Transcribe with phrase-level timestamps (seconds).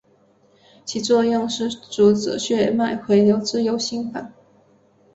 [0.83, 4.33] 其作用是阻止血液回流至右心房。